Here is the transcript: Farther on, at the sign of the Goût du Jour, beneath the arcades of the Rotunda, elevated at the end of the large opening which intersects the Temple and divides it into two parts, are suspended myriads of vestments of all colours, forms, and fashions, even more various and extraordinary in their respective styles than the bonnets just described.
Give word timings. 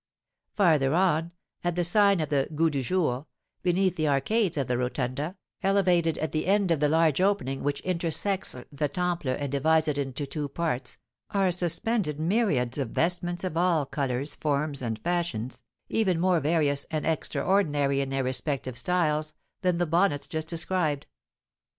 Farther 0.55 0.95
on, 0.95 1.31
at 1.63 1.75
the 1.75 1.83
sign 1.83 2.21
of 2.21 2.29
the 2.29 2.47
Goût 2.55 2.71
du 2.71 2.81
Jour, 2.81 3.27
beneath 3.61 3.97
the 3.97 4.07
arcades 4.07 4.57
of 4.57 4.65
the 4.65 4.75
Rotunda, 4.75 5.37
elevated 5.61 6.17
at 6.17 6.31
the 6.31 6.47
end 6.47 6.71
of 6.71 6.79
the 6.79 6.89
large 6.89 7.21
opening 7.21 7.61
which 7.61 7.81
intersects 7.81 8.55
the 8.71 8.87
Temple 8.89 9.35
and 9.37 9.51
divides 9.51 9.87
it 9.87 9.99
into 9.99 10.25
two 10.25 10.49
parts, 10.49 10.97
are 11.29 11.51
suspended 11.51 12.19
myriads 12.19 12.79
of 12.79 12.89
vestments 12.89 13.43
of 13.43 13.55
all 13.55 13.85
colours, 13.85 14.33
forms, 14.33 14.81
and 14.81 14.97
fashions, 14.97 15.61
even 15.87 16.19
more 16.19 16.39
various 16.39 16.87
and 16.89 17.05
extraordinary 17.05 18.01
in 18.01 18.09
their 18.09 18.23
respective 18.23 18.75
styles 18.79 19.35
than 19.61 19.77
the 19.77 19.85
bonnets 19.85 20.25
just 20.25 20.47
described. 20.47 21.05